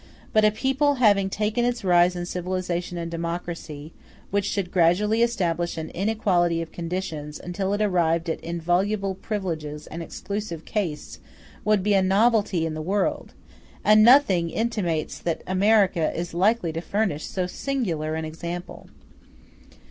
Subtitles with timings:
[0.33, 3.93] But a people, having taken its rise in civilization and democracy,
[4.31, 10.01] which should gradually establish an inequality of conditions, until it arrived at inviolable privileges and
[10.01, 11.19] exclusive castes,
[11.63, 13.35] would be a novelty in the world;
[13.85, 18.87] and nothing intimates that America is likely to furnish so singular an example.